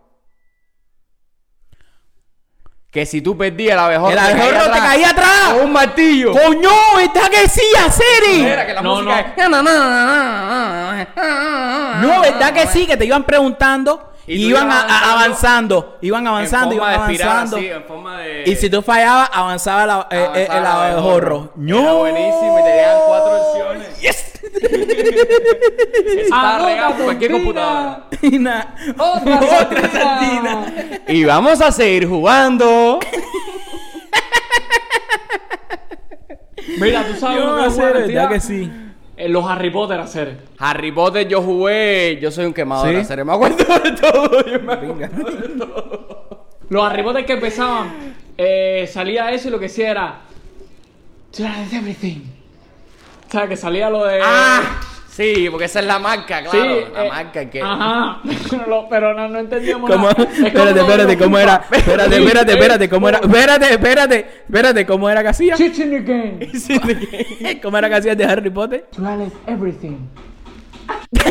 [2.93, 5.53] Que si tú perdías el abejorro, El abejorro te caía atrás.
[5.53, 6.31] Con un martillo.
[6.31, 6.69] ¡Coño!
[7.01, 7.61] ¡Está que sí!
[8.45, 9.49] Era que la No, música
[12.01, 12.85] No, ¿verdad que sí?
[12.85, 15.97] Que te iban preguntando y, iban avanzando.
[16.01, 17.57] Iban avanzando, en forma iban de espiral, avanzando.
[17.57, 18.43] así, en forma de...
[18.45, 21.51] Y si tú fallabas, avanzaba la- eh, eh, el abejorro.
[21.67, 23.99] Era buenísimo y tenían cuatro opciones.
[23.99, 24.32] ¡Yes!
[26.31, 28.07] Anota, regado por cualquier computadora.
[28.21, 30.73] Y na- Otra Otra sardina.
[31.07, 32.99] Y vamos a seguir jugando.
[36.79, 38.29] Mira, tú sabes Yo lo que a es hacer, una ¿verdad cantidad?
[38.29, 38.71] que sí?
[39.17, 40.37] Eh, Los Harry Potter hacer.
[40.57, 42.95] Harry Potter yo jugué, yo soy un quemador ¿Sí?
[42.95, 46.47] de serie, me acuerdo de todo, yo me acuerdo.
[46.69, 50.21] Los Harry Potter que empezaban, eh, salía eso y lo que hacía era.
[51.31, 52.21] "Try everything.
[53.33, 54.19] O sea, que salía lo de.
[54.23, 54.61] Ah,
[55.09, 58.19] sí, porque esa es la marca, Sí, claro, la eh, marca que Ajá,
[58.51, 60.07] pero, lo- pero no, no entendíamos ¿Cómo?
[60.09, 60.23] nada.
[60.31, 61.63] Es Espérate, espérate, ¿cómo era?
[61.71, 63.17] Espérate, Sí, espérate, eh, espérate, ¿cómo era?
[63.17, 65.55] Espérate, espérate, espérate, ¿cómo era que hacía?
[65.55, 67.59] Chits in the game.
[67.63, 68.85] ¿Cómo era que hacía de Harry Potter?
[68.91, 69.97] Try everything.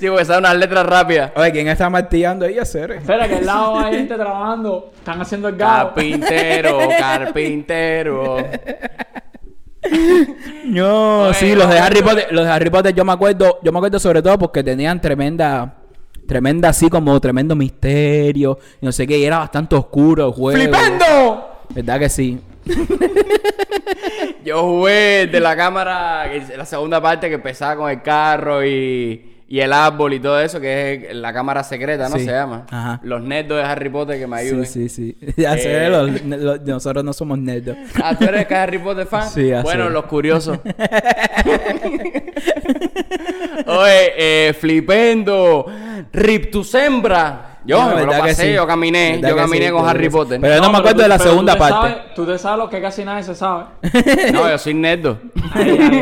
[0.00, 1.30] Sí, porque son unas letras rápidas.
[1.36, 2.90] Oye, ¿quién está martillando ahí a hacer?
[2.92, 4.90] Espera, que al lado hay gente trabajando.
[4.96, 5.88] Están haciendo el gado.
[5.94, 8.36] Carpintero, carpintero.
[10.66, 11.78] No, Oye, sí, los de.
[11.78, 14.62] Harry Potter, los de Harry Potter yo me acuerdo, yo me acuerdo sobre todo porque
[14.62, 15.74] tenían tremenda,
[16.26, 20.60] tremenda así como tremendo misterio, y no sé qué, y era bastante oscuro el juego.
[20.60, 21.60] ¡Flipando!
[21.70, 22.38] ¿Verdad que sí?
[24.44, 29.58] Yo jugué de la cámara, la segunda parte que empezaba con el carro y, y
[29.60, 32.16] el árbol y todo eso, que es la cámara secreta, ¿no?
[32.18, 32.24] Sí.
[32.24, 32.66] Se llama.
[32.70, 33.00] Ajá.
[33.02, 34.64] Los nerdos de Harry Potter que me ayuden.
[34.64, 35.32] Sí, sí, sí.
[35.36, 35.90] Ya sé, Eh.
[35.90, 37.76] los- los- nosotros no somos nerdos.
[38.02, 39.28] Ah, ¿tú eres que Harry Potter fan?
[39.28, 40.56] Sí, así Bueno, los curiosos.
[43.66, 44.12] Oye,
[44.48, 45.66] eh, flipendo.
[46.12, 47.46] Rip tu sembra.
[47.64, 48.52] Yo No, me lo ¿verdad que pasé, sí?
[48.54, 49.70] yo caminé, ¿Verdad yo caminé sí?
[49.72, 50.08] con ¿Verdad Harry?
[50.08, 50.40] Potter.
[50.40, 51.74] Pero yo no me acuerdo tú- de la tú segunda te parte.
[51.74, 53.64] sabes- tú te sabes lo que casi nadie se sabe.
[54.32, 55.18] No, yo soy nerdo.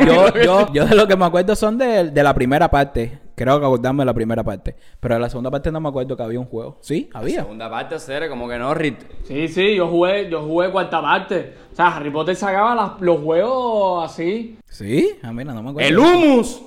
[0.06, 3.18] yo, yo, yo de lo que me acuerdo son de, de la primera parte.
[3.38, 4.74] Creo que acordarme de la primera parte.
[4.98, 6.78] Pero de la segunda parte no me acuerdo que había un juego.
[6.80, 7.08] ¿Sí?
[7.14, 7.42] Había.
[7.42, 8.98] Segunda parte, serie, como que no, Rit.
[9.24, 11.54] Sí, sí, yo jugué, yo jugué cuarta parte.
[11.72, 14.58] O sea, Harry Potter sacaba las- los juegos así.
[14.68, 15.16] ¿Sí?
[15.22, 15.88] Ah, mira, no me acuerdo.
[15.88, 16.62] El humus.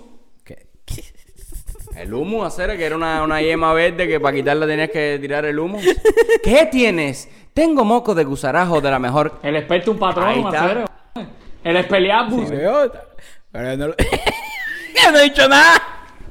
[0.45, 0.65] ¿Qué?
[1.97, 5.43] El humus, hacer que era una, una yema verde que para quitarla tenías que tirar
[5.45, 5.83] el humus.
[6.43, 7.29] ¿Qué tienes?
[7.53, 9.39] Tengo moco de gusarajo de la mejor.
[9.43, 10.65] El experto un Ahí patrón, está.
[10.65, 10.85] hacer.
[11.65, 12.47] El Expelliarmus.
[12.47, 12.55] Sí.
[13.51, 13.95] Pero no, lo-
[15.03, 15.81] Yo no he dicho nada.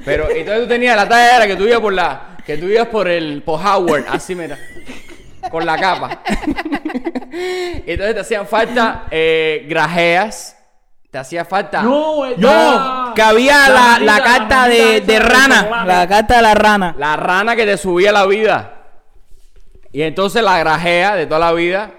[0.05, 2.37] Pero entonces tú tenías la talla era que tú ibas por la.
[2.47, 3.43] Que tú ibas por el.
[3.43, 4.59] por Howard, así mira.
[5.51, 6.21] Con la capa.
[7.87, 10.57] entonces te hacían falta eh, grajeas.
[11.11, 11.83] Te hacía falta.
[11.83, 13.15] No, eh, No, ya.
[13.15, 15.63] que había la, la carta de, esa de rana.
[15.65, 15.87] chocolate.
[15.89, 16.95] La carta de la rana.
[16.99, 18.75] La rana que te subía la vida.
[19.93, 21.91] Y entonces la grajea de toda la vida.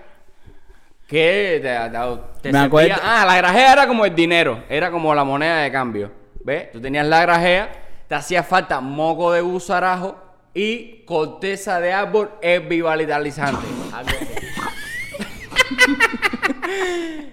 [1.07, 2.95] Que te, te- te Me servía- acuerdo.
[3.03, 4.63] Ah, la grajea era como el dinero.
[4.69, 6.09] Era como la moneda de cambio.
[6.45, 6.71] ¿Ves?
[6.71, 7.69] Tú tenías la grajea.
[8.11, 10.17] Te hacía falta moco de gusarajo.
[10.53, 12.29] Y corteza de árbol
[13.93, 14.15] así.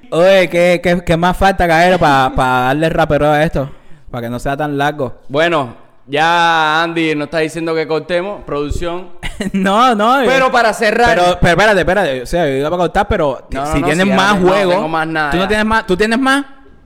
[0.13, 3.69] Oye, ¿qué, qué, qué más falta, caer para darle rapero a esto?
[4.09, 5.19] Para que no sea tan largo.
[5.29, 5.75] bueno,
[6.07, 8.45] ya Andy nos está diciendo que cortemos.
[8.45, 9.15] Producción.
[9.55, 10.19] no, no.
[10.27, 11.19] Pero para cerrar.
[11.19, 12.23] Pero, pero espérate, espérate.
[12.23, 14.47] O sea, yo iba a contar, pero No, no, si no, tienes sí, más no
[14.49, 14.75] juegos.
[14.77, 15.49] tengo más nada, ¿Tú no ya.
[15.49, 15.87] tienes más?
[15.89, 16.45] ¿Tú tienes más?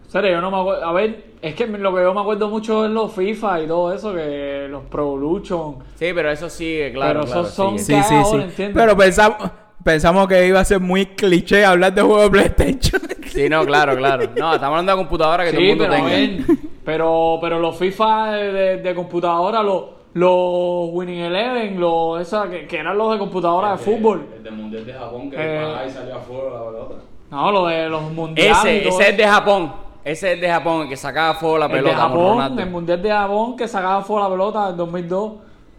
[0.09, 0.83] Serio, yo no me acuerdo.
[0.83, 3.93] A ver, es que lo que yo me acuerdo mucho es los FIFA y todo
[3.93, 5.77] eso, que los Pro Evolution.
[5.97, 7.21] Sí, pero eso sigue, claro.
[7.21, 8.03] Pero claro, esos son- sigue.
[8.03, 8.37] Sí, sí, ahora, sí.
[8.49, 8.77] ¿entiendes?
[8.83, 9.51] Pero pensamos,
[9.85, 13.03] pensamos que iba a ser muy cliché hablar de juegos de PlayStation.
[13.33, 14.25] Sí, no, claro, claro.
[14.37, 16.45] No, estamos hablando de computadora que todo el Sí, mundo pero tenga.
[16.85, 22.67] pero, pero los FIFA de, de- de computadora, los, los Winning Eleven, los, esa, que,
[22.67, 24.27] que eran los de computadora de fútbol.
[24.37, 25.73] El del Mundial de Japón que Eh.
[25.75, 26.95] país salió afuera la pelota.
[27.31, 28.65] No, los de los mundiales.
[28.85, 29.73] y Ese, ese es de Japón.
[30.05, 32.59] Ese es el de Japón, el que sacaba fuego la El de pelota con Japón,
[32.59, 35.33] el mundial de Japón que sacaba fuera la pelota en 2002.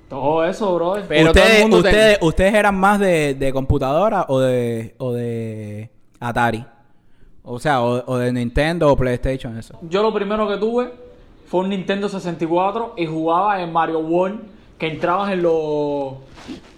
[0.09, 0.95] Todo eso, bro.
[1.07, 4.95] Pero todo el ustedes, mundo ten- ustedes, ¿Ustedes eran más de, de computadora o de,
[4.99, 6.63] o de Atari?
[7.43, 9.77] O sea, o, o de Nintendo o PlayStation, eso.
[9.81, 10.91] Yo lo primero que tuve
[11.47, 14.39] fue un Nintendo 64 y jugaba en Mario World
[14.77, 16.13] que entrabas en los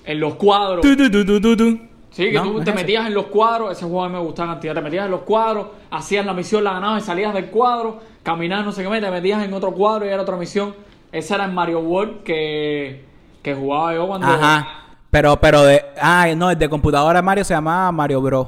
[0.05, 0.81] en los cuadros.
[0.81, 1.79] Tu, tu, tu, tu, tu, tu.
[2.15, 4.21] Sí, que No, tú es te metías en los cuadros, ese juego a mí me
[4.21, 7.47] gustaba cantidad, te metías en los cuadros, hacías la misión, la ganabas y salías del
[7.47, 10.73] cuadro, caminabas no sé qué, te metías en otro cuadro y era otra misión.
[11.12, 13.04] Esa era en Mario World que,
[13.43, 14.28] que jugaba yo cuando...
[14.28, 14.65] Ajá.
[15.12, 15.82] Pero, pero de.
[16.01, 18.47] Ah, no, el de computadora Mario se llamaba Mario Bros.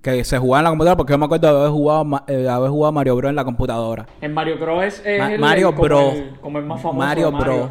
[0.00, 2.70] Que se jugaba en la computadora porque yo me acuerdo de haber jugado, eh, haber
[2.70, 4.06] jugado Mario Bros en la computadora.
[4.20, 6.98] En Mario Bros es, es Ma- el, Mario el- como el- como el más famoso
[7.06, 7.70] Mario de Bros.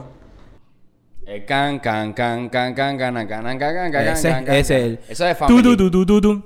[1.27, 4.55] El can, can, can, can, can, can, can, can, can, can, can, Ese, can, can,
[4.55, 4.83] ese can.
[4.83, 4.99] es el.
[5.09, 5.61] Eso es Family.
[5.61, 6.43] tu, tu, tu, tu, tu.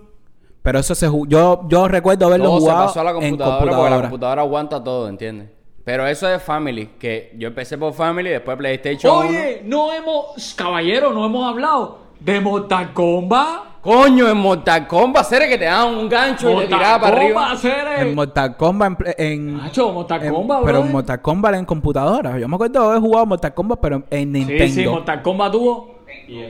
[0.64, 1.26] Pero eso se jugó.
[1.28, 4.02] Yo, yo recuerdo haberlo Todo se jugado pasó a la en computadora, porque la computadora.
[4.10, 5.50] computadora aguanta todo, ¿entiendes?
[5.84, 9.28] Pero eso es Family, que yo empecé por Family, después PlayStation 1.
[9.30, 13.71] Oye, no hemos, caballero, no hemos hablado de Mortal Kombat.
[13.82, 17.56] Coño, en Mortal Kombat, ¿será que te daban un gancho y te tiraba para arriba?
[17.98, 22.38] En Mortal Kombat en, en- Macho, Mortal en- Kombat, pero en Mortal Kombat en computadora.
[22.38, 24.64] Yo me acuerdo de haber jugado Mortal Kombat, pero en Nintendo.
[24.66, 25.96] Sí, sí, Mortal Kombat tuvo.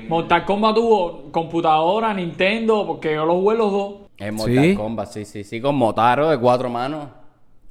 [0.09, 3.93] Mortal Kombat tuvo computadora, Nintendo, porque yo lo jugué los dos.
[4.17, 4.75] En Mortal Sí.
[4.75, 7.07] Kombat, sí, sí, sí, con Motaro de cuatro manos.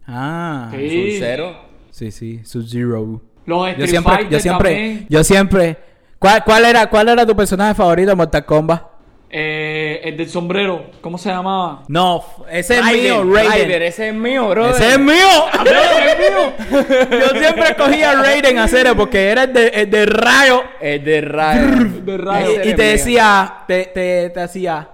[0.06, 1.12] Ah, Sí.
[1.18, 1.52] Sub-Zero.
[1.90, 3.20] sí, sí, Sub-Zero.
[3.44, 5.06] Los Yo Street siempre, Fighter yo siempre, también.
[5.10, 5.78] yo siempre.
[6.18, 8.82] ¿Cuál, cuál era, cuál era tu personaje favorito de Mortal Kombat?
[9.32, 11.84] Eh, el del sombrero, ¿cómo se llamaba?
[11.86, 13.52] No, ese es Raiden, mío, Raiden.
[13.52, 14.70] Raiden, ese es mío, bro.
[14.70, 15.14] Ese es mío.
[17.12, 20.64] Yo siempre escogía a Raiden a serio porque era el de, el de rayo.
[20.80, 22.50] El de rayo.
[22.64, 24.88] Y, es te decía, te, te, te hacía.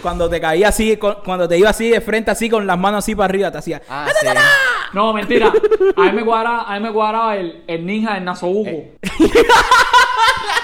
[0.00, 3.16] Cuando te caía así, cuando te iba así de frente, así con las manos así
[3.16, 3.82] para arriba, te hacía.
[3.88, 4.26] Ah, sí.
[4.92, 5.52] No, mentira.
[5.96, 8.70] A mí me cuadraba, a mí me cuadraba el, el ninja del Nasobuco.
[8.70, 8.98] Eh.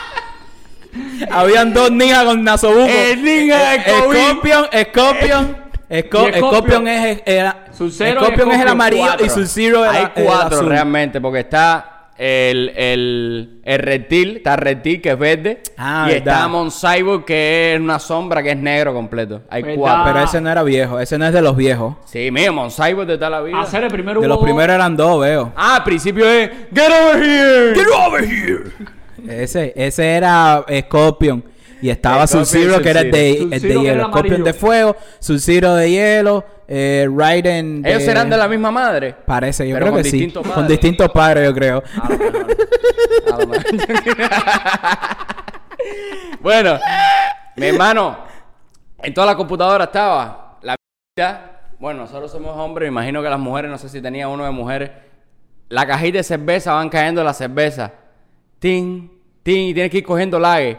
[1.31, 2.87] Habían dos ninjas con Nasobuco.
[2.89, 4.21] El ninja de Kobe.
[4.23, 5.57] Scorpion, Scorpion.
[5.91, 6.35] Sco- Y Scorpion.
[6.35, 9.27] Scorpion es, era, Scorpion es el amarillo Cuatro.
[9.27, 10.69] y Sub-Zero era Hay el cuatro azul.
[10.69, 15.63] realmente, porque está el, el, el reptil, está reptil que es verde.
[15.79, 16.35] Ah, y verdad.
[16.35, 19.43] está Mon Cyborg que es una sombra que es negro completo.
[19.49, 19.79] Hay Verdad.
[19.79, 20.13] cuatro.
[20.13, 21.95] Pero ese no era viejo, ese no es de los viejos.
[22.05, 23.59] Sí, mío, Mon Cyborg de toda la vida.
[23.61, 25.53] Hacer el primero De los primeros eran dos, veo.
[25.57, 27.75] Ah, al principio es Get over here.
[27.75, 28.65] Get over here.
[29.27, 31.45] Ese, ese era Scorpion.
[31.81, 34.05] Y estaba Sub-Zero, que era el de, el de Sub-Zero, que era hielo.
[34.07, 37.91] el Scorpion de fuego, Sub-Zero de hielo, eh, Raiden de...
[37.91, 39.15] Ellos serán de la misma madre.
[39.25, 40.17] Parece, yo Pero creo con que sí.
[40.19, 40.69] distintos Con padres.
[40.71, 41.83] distintos padres, yo creo.
[42.03, 42.47] A lo mejor.
[43.33, 43.65] A lo mejor.
[46.41, 46.79] bueno,
[47.57, 48.19] mi hermano,
[49.03, 50.77] en toda la computadora estaba la.
[51.81, 54.51] Bueno, nosotros somos hombres, me imagino que las mujeres, no sé si tenía uno de
[54.51, 54.91] mujeres.
[55.69, 57.93] La cajita de cerveza van cayendo las cervezas.
[58.59, 59.11] Tin,
[59.43, 60.79] tin, y tienes que ir cogiendo lague.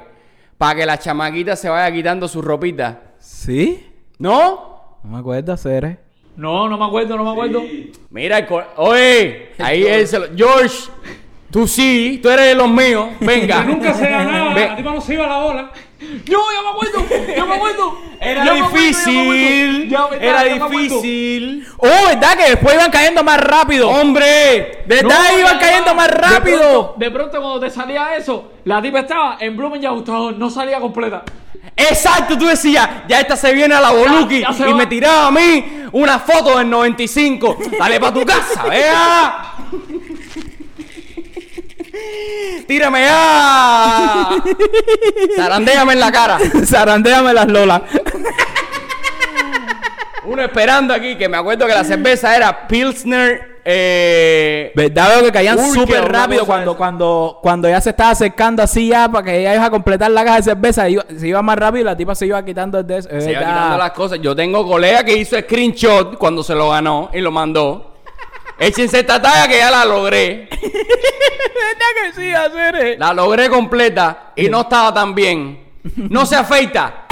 [0.57, 3.01] Para que la chamaquita se vaya quitando su ropita.
[3.19, 3.85] ¿Sí?
[4.17, 4.97] ¿No?
[5.03, 5.99] No me acuerdo hacer, ¿eh?
[6.35, 7.63] No, no me acuerdo, no me acuerdo.
[8.09, 10.27] Mira, el oye, ahí él se lo...
[10.35, 10.89] George,
[11.51, 13.09] tú sí, tú eres de los míos.
[13.19, 13.63] Venga.
[13.65, 15.71] Nunca se ganaba, a ti no se iba la bola.
[15.99, 17.97] No, ya me acuerdo, ya me acuerdo.
[18.21, 19.89] Era Ya difícil.
[19.89, 20.21] ya me acuerdo.
[20.23, 21.67] Ya, era me difícil.
[21.77, 22.37] ¡Oh, verdad!
[22.37, 23.89] Que después iban cayendo más rápido.
[23.89, 24.83] ¡Hombre!
[24.85, 25.17] ¿Verdad?
[25.31, 26.59] No, iban cayendo más De rápido.
[26.59, 30.49] pronto, de pronto, cuando te salía eso, la tipa estaba en Blumen y ajustador, no
[30.49, 31.23] salía completa.
[31.75, 34.75] Exacto, tú decías, ya esta se viene a la Boluki y va.
[34.75, 37.57] me tiraba a mí una foto del 95.
[37.77, 39.53] Dale para tu casa, vea.
[42.67, 44.29] Tírame ya.
[45.35, 46.37] Zarandéame en la cara.
[46.65, 47.81] Zarandéame las lolas.
[50.25, 53.49] Uno esperando aquí, que me acuerdo que la cerveza era Pilsner.
[53.65, 55.09] Eh, ¿Verdad?
[55.15, 59.23] Veo que caían súper rápido cuando, cuando, cuando ya se estaba acercando así ya para
[59.25, 60.89] que ella iba a completar la caja de cerveza.
[60.89, 63.09] iba- se iba más rápido y la tipa se iba quitando el de eso.
[63.09, 64.19] es Se iba quitando las cosas.
[64.21, 67.88] Yo tengo colega que hizo screenshot cuando se lo ganó y lo mandó.
[68.59, 70.49] Échense esta talla que ya la logré.
[70.61, 72.99] ¿Verdad que sí, hacer?
[72.99, 75.63] La logré completa y no estaba tan bien.
[75.95, 77.05] No se afeita.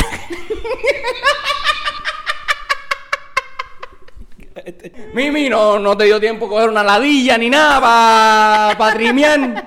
[5.13, 9.65] Mimi, no, no te dio tiempo coger una ladilla ni nada para pa trimear.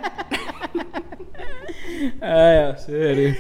[2.21, 3.35] Ay, serio.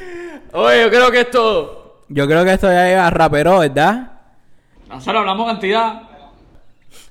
[0.52, 2.00] Oye, yo creo que es todo.
[2.08, 4.12] Yo creo que esto ya llega a rapero, ¿verdad?
[4.88, 6.09] Nosotros hablamos cantidad.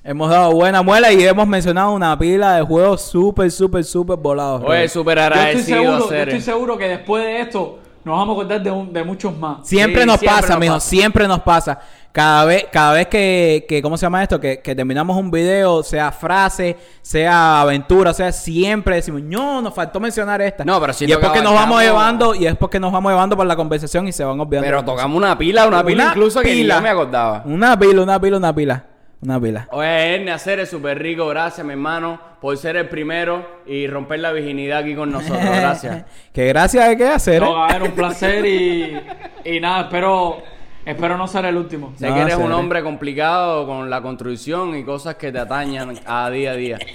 [0.02, 4.62] Hemos dado buena muela y hemos mencionado una pila de juegos súper, súper, súper volados.
[4.64, 8.30] Oye, súper Yo estoy agradecido seguro, yo estoy seguro que después de esto nos vamos
[8.34, 9.58] a acordar de, un- de muchos más.
[9.68, 10.88] Siempre Sí, nos siempre pasa, nos mijo, pasa.
[10.88, 11.78] siempre nos pasa.
[12.12, 14.40] Cada vez, cada vez que, que, ¿cómo se llama esto?
[14.40, 19.72] Que, que terminamos un video, sea frase, sea aventura, o sea, siempre decimos, no, nos
[19.74, 20.64] faltó mencionar esta.
[20.64, 23.36] No, pero sí Y es porque nos vamos llevando, y es porque nos vamos llevando
[23.36, 24.66] por la conversación y se van olvidando.
[24.66, 27.42] Pero tocamos una pila, una pila incluso que ni yo me acordaba.
[27.44, 28.84] Una pila, una pila, una pila.
[29.22, 29.68] Una pila.
[29.72, 31.26] Oye, Erne, hacer es súper rico.
[31.28, 35.40] Gracias, mi hermano, por ser el primero y romper la virginidad aquí con nosotros.
[35.44, 36.04] Gracias.
[36.32, 37.42] que gracias de qué hacer.
[37.42, 38.98] No, a ver, un placer y,
[39.44, 40.42] y nada, espero,
[40.86, 41.92] espero no ser el último.
[41.98, 42.56] Sé No, que eres un serio.
[42.58, 46.78] hombre complicado con la construcción y cosas que te atañan a día a día.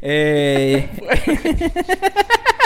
[0.00, 0.88] Eh...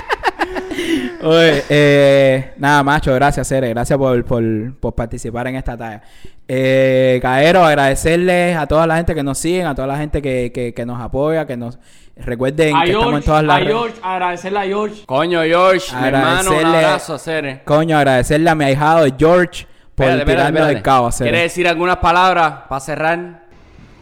[1.22, 3.68] Oye, eh, nada, macho, gracias, Cere.
[3.70, 4.42] Gracias por, por,
[4.80, 6.02] por participar en esta talla.
[6.48, 10.50] Eh, Caero, agradecerles a toda la gente que nos siguen, a toda la gente que,
[10.52, 11.78] que, que nos apoya, que nos
[12.16, 13.64] recuerden A que estamos en todas las a.
[13.64, 15.02] George, agradecerle a George.
[15.06, 17.62] Coño, George, mi hermano, un Agradecerle- abrazo, Cere.
[17.64, 20.76] Coño, agradecerle a mi ahijado George por Espérate, espérate, tirarnos espérate.
[20.76, 21.30] el cabo, Cere.
[21.30, 23.42] ¿Quieres decir algunas palabras para cerrar?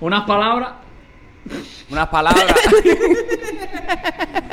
[0.00, 0.70] Unas palabras.
[1.90, 2.46] Unas palabras.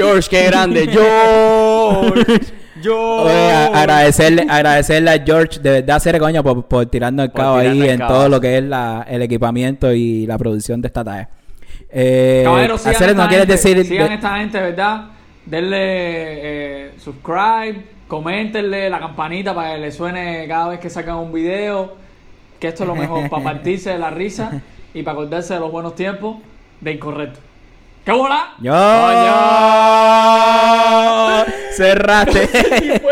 [0.00, 0.88] George, qué grande.
[0.90, 2.40] George.
[2.82, 3.24] George.
[3.26, 7.40] Oye, a- agradecerle, agradecerle a George, de verdad, Cere, coño, por, por tirarnos el Por
[7.42, 8.14] cabo tirarnos ahí el en cabo.
[8.14, 11.28] todo lo que es la, el equipamiento y la producción de esta talla.
[11.90, 13.84] Eh, Caballeros, sigan, esta ¿no gente, decir?
[13.84, 15.04] sigan de- esta gente, ¿verdad?
[15.44, 21.32] Denle eh, subscribe, coméntenle la campanita para que le suene cada vez que sacan un
[21.32, 21.94] video.
[22.58, 24.60] Que esto es lo mejor, para partirse de la risa
[24.94, 26.36] y para acordarse de los buenos tiempos
[26.80, 27.40] de Incorrecto.
[28.04, 28.54] ¡Qué bola!
[28.60, 28.72] ¡Yo!
[31.76, 32.48] ¡Cerraste!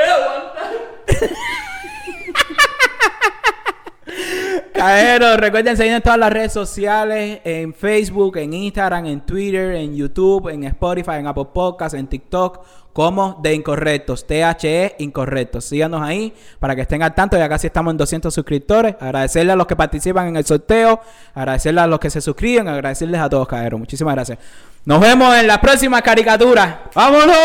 [4.73, 9.97] Cajeros, recuerden seguirnos en todas las redes sociales, en Facebook, en Instagram, en Twitter, en
[9.97, 12.65] YouTube, en Spotify, en Apple Podcasts, en TikTok,
[12.99, 15.67] como de Incorrectos, THE Incorrectos.
[15.67, 18.97] Síganos ahí para que estén al tanto, ya casi estamos en 200 suscriptores.
[18.99, 21.01] Agradecerle a los que participan en el sorteo,
[21.33, 23.79] agradecerle a los que se suscriben, agradecerles a todos, cajeros.
[23.79, 24.39] Muchísimas gracias.
[24.85, 26.91] Nos vemos en la próxima caricatura.
[26.93, 27.37] ¡Vámonos!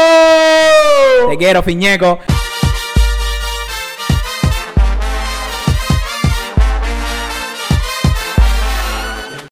[1.30, 2.18] Te quiero, Fiñeco.